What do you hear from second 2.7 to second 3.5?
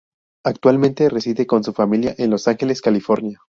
California.